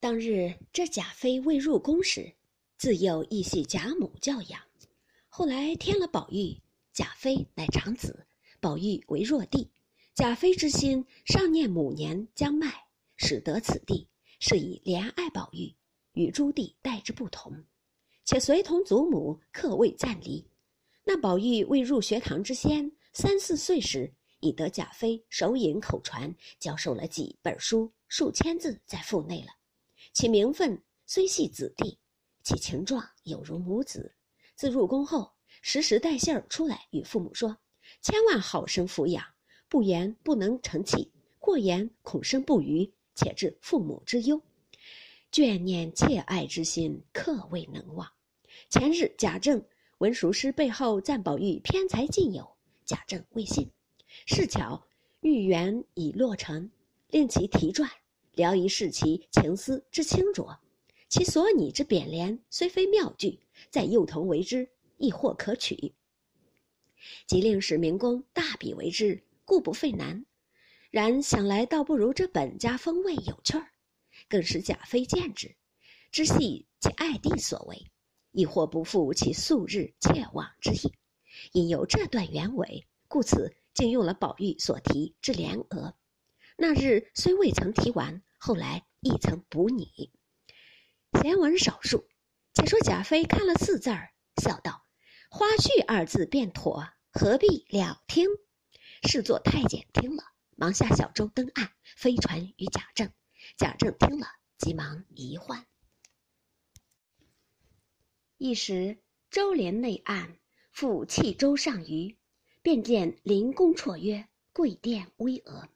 [0.00, 2.32] 当日这贾妃未入宫时，
[2.78, 4.58] 自幼亦系贾母教养。
[5.28, 6.56] 后来添了宝玉，
[6.90, 8.26] 贾妃乃长子，
[8.60, 9.70] 宝玉为弱弟。
[10.14, 12.72] 贾妃之心尚念母年将迈，
[13.16, 14.08] 使得此地，
[14.38, 15.70] 是以怜爱宝玉，
[16.14, 17.52] 与诸弟待之不同。
[18.24, 20.42] 且随同祖母，客位暂离。
[21.04, 24.10] 那宝玉未入学堂之先，三四岁时，
[24.40, 29.59] 已得贾妃手引口传，教授了几本书，数千字在腹内了。
[30.12, 31.98] 其名分虽系子弟，
[32.42, 34.14] 其情状有如母子。
[34.56, 37.56] 自入宫后，时时带信儿出来与父母说
[38.02, 39.24] ：“千万好生抚养，
[39.68, 44.42] 不言不能成器，过言恐生不虞，且致父母之忧。
[45.32, 48.10] 眷念切爱之心，刻未能忘。”
[48.68, 49.64] 前日贾政
[49.98, 53.70] 闻熟师背后赞宝玉偏才尽有，贾政未信。
[54.26, 54.84] 是巧
[55.20, 56.70] 玉缘已落成，
[57.08, 57.88] 令其题传，
[58.40, 60.58] 聊以示其情思之清浊。
[61.10, 65.92] 其所拟之匾联虽非妙句，在幼童为之亦或可取。
[67.26, 70.24] 即令使民工大笔为之，故不费难。
[70.90, 73.68] 然想来倒不如这本家风味有趣儿，
[74.28, 75.54] 更使贾妃见之，
[76.10, 77.90] 知系其爱弟所为。
[78.32, 80.94] 亦或不负其素日切望之意，
[81.52, 85.94] 因有这段原委，故此竟用了宝玉所题之联额。
[86.56, 90.10] 那日虽未曾题完，后来亦曾补拟。
[91.22, 92.08] 闲文少述，
[92.54, 94.86] 且说贾妃看了四字儿，笑道
[95.28, 98.26] ：“花絮二字便妥，何必了听？”
[99.06, 100.24] 侍作太监听了，
[100.56, 103.12] 忙下小舟登岸，飞传与贾政。
[103.58, 105.66] 贾政听了，急忙一换。
[108.38, 110.38] 一时，周帘内暗，
[110.72, 112.16] 复弃舟上虞，
[112.62, 115.68] 便见灵宫绰约，贵殿巍峨。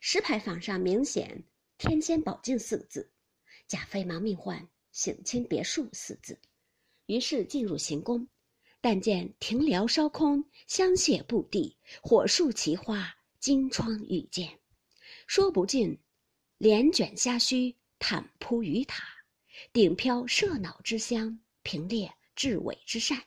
[0.00, 1.44] 石牌坊上明显
[1.78, 3.12] “天仙宝镜”四个字，
[3.68, 6.36] 贾妃忙命唤“省亲别墅”四字。
[7.06, 8.26] 于是进入行宫，
[8.80, 14.58] 但见庭寮烧空，香榭布地，火树奇花，金窗玉鉴，
[15.28, 15.96] 说不尽，
[16.58, 19.04] 帘卷虾须，毯铺鱼塔，
[19.72, 21.38] 顶飘麝脑之香。
[21.62, 23.22] 平列至尾之扇，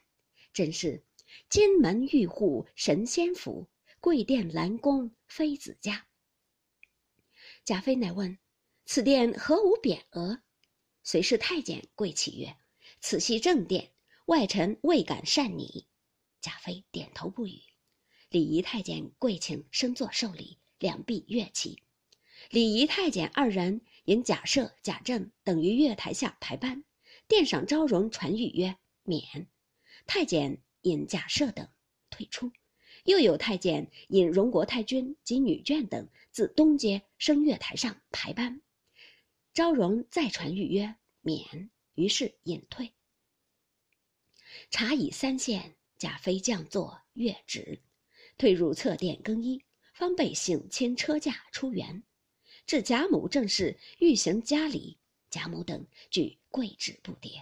[0.52, 1.06] 真是
[1.48, 3.70] 金门玉户神仙府，
[4.00, 6.06] 贵殿兰宫妃子家。
[7.64, 8.40] 贾妃乃问
[8.86, 10.42] ：“此殿何无匾额？”
[11.04, 12.58] 随侍太监跪启曰
[13.00, 13.92] ：“此系正殿，
[14.26, 15.88] 外臣未敢擅拟。”
[16.42, 17.62] 贾妃点头不语。
[18.30, 21.84] 礼仪太监跪请升座受礼，两臂跃起。
[22.50, 26.84] 礼仪太监二人引贾赦、贾政等于月台下排班。
[27.28, 29.48] 殿上昭容传谕曰：“免。”
[30.08, 31.68] 太监引贾赦等
[32.10, 32.52] 退出，
[33.06, 38.62] 又有太监引荣国太君及女眷等自东街升月台上排班。
[39.54, 42.94] 昭容再传谕曰：“免。”于是引退。
[44.70, 47.82] 茶已三献，贾妃降座乐旨，
[48.38, 49.64] 退入侧殿更衣，
[49.94, 52.04] 方被省亲车驾出园。
[52.66, 54.98] 至贾母正室欲行家礼。
[55.30, 57.42] 贾母等俱跪止不迭，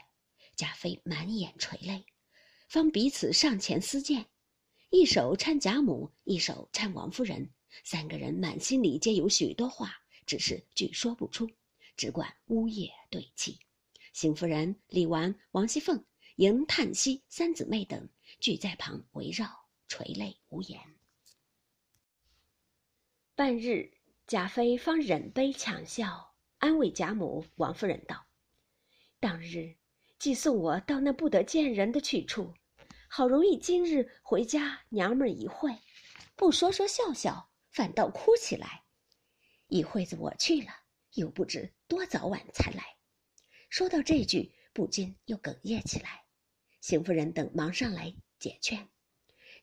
[0.55, 2.05] 贾妃满眼垂泪，
[2.67, 4.27] 方彼此上前私见，
[4.89, 7.51] 一手搀贾母，一手搀王夫人，
[7.83, 9.93] 三个人满心里皆有许多话，
[10.25, 11.47] 只是俱说不出，
[11.95, 13.59] 只管呜咽对泣。
[14.13, 16.03] 邢夫人、李纨、王熙凤、
[16.37, 19.47] 迎、叹息三姊妹等俱在旁围绕，
[19.87, 20.79] 垂泪无言。
[23.35, 23.91] 半日，
[24.25, 26.33] 贾妃方忍悲强笑。
[26.57, 28.25] 安慰贾母、王夫人道
[29.21, 29.75] ：“当日
[30.17, 32.53] 既送我到那不得见人的去处，
[33.11, 35.75] 好容易今日回家，娘们儿一会，
[36.35, 38.83] 不说说笑笑，反倒哭起来。
[39.67, 40.69] 一会子我去了，
[41.15, 42.83] 又不知多早晚才来。”
[43.67, 46.23] 说到这句，不禁又哽咽起来。
[46.81, 48.87] 邢夫人等忙上来解劝，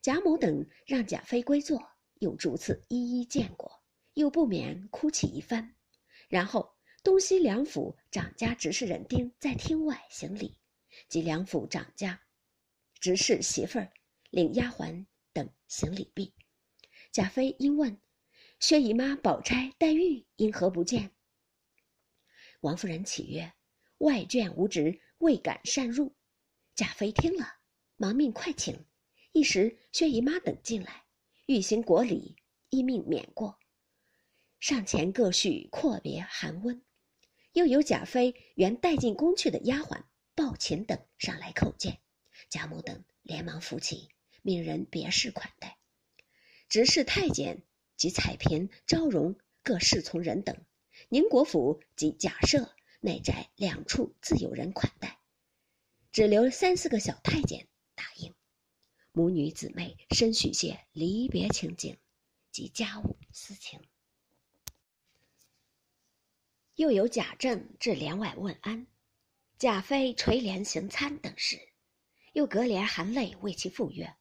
[0.03, 1.81] 贾母等让贾妃归坐，
[2.15, 3.81] 又逐次一一见过，
[4.15, 5.73] 又不免哭泣一番，
[6.29, 6.75] 然后。
[7.05, 10.59] 东西两府掌家执事人丁在厅外行礼，
[11.09, 12.21] 及两府掌家
[13.07, 13.93] 执事媳妇儿
[14.31, 16.35] 领丫鬟等行礼毕。
[17.13, 18.01] 贾妃因问
[18.59, 21.13] ：“薛姨妈、宝钗、黛玉因何不见？”
[22.63, 23.53] 王夫人启曰
[23.99, 26.17] ：“外眷无职，未敢擅入。”
[26.75, 27.47] 贾妃听了，
[27.95, 28.85] 忙命快请。
[29.31, 31.05] 一时薛姨妈等进来，
[31.47, 32.35] 欲行国礼，
[32.71, 33.57] 依命免过。
[34.59, 36.83] 上前各叙阔别寒温。
[37.53, 40.03] 又有贾妃原带进宫去的丫鬟
[40.35, 42.01] 鲍琴等上来叩见，
[42.49, 44.09] 贾母等连忙扶起，
[44.43, 45.79] 命人别事款待。
[46.69, 47.63] 执事太监
[47.97, 50.65] 及彩嫔、昭容各侍从人等，
[51.09, 52.71] 宁国府及贾赦
[53.01, 55.19] 内宅两处自有人款待，
[56.13, 58.35] 只留三四个小太监答应。
[59.13, 61.97] 母女姊妹深叙些离别情景
[62.53, 63.81] 及家务私情。
[66.75, 68.87] 又有贾政至帘外问安，
[69.59, 71.59] 贾妃垂帘行餐等事，
[72.37, 74.15] 又隔帘含泪为其赋曰：“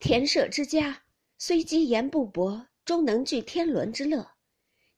[0.00, 1.04] 田舍之家，
[1.38, 4.32] 虽积言不薄，终能聚天伦之乐。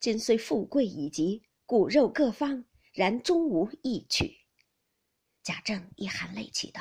[0.00, 2.64] 今虽富贵已极，骨肉各方，
[2.94, 4.46] 然终无异趣。”
[5.44, 6.80] 贾政亦含泪祈祷：“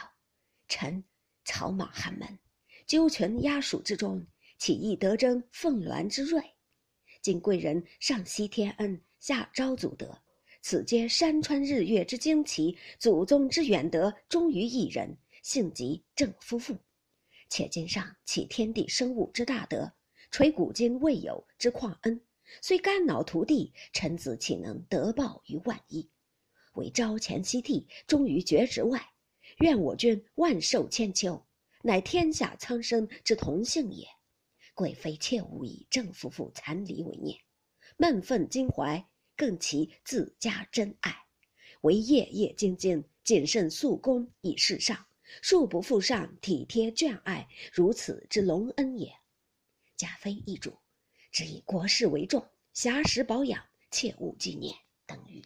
[0.69, 1.03] 臣
[1.43, 2.39] 草莽寒门，
[2.85, 4.25] 纠群压属之中，
[4.57, 6.41] 岂易得争凤鸾之瑞？
[7.21, 10.21] 今贵人上惜天恩。”下昭祖德，
[10.61, 16.77] 此皆山川日月之惊奇，祖宗之远德，终于一人，幸及正夫妇。
[17.49, 19.91] 且今上启天地生物之大德，
[20.31, 22.21] 垂古今未有之旷恩，
[22.61, 26.09] 虽肝脑涂地，臣子岂能得报于万一？
[26.73, 29.01] 为朝前夕替，忠于厥职外，
[29.59, 31.41] 愿我君万寿千秋，
[31.81, 34.05] 乃天下苍生之同幸也。
[34.73, 37.39] 贵妃切勿以正夫妇残离为念。
[37.95, 41.15] 闷愤襟怀，更其自家真爱，
[41.81, 45.06] 唯夜夜兢兢谨慎肃恭以示上，
[45.41, 49.13] 恕不负上体贴眷爱，如此之隆恩也。
[49.95, 50.77] 贾妃遗嘱，
[51.31, 54.75] 只以国事为重，暇时保养，切勿纪念。
[55.05, 55.43] 等于。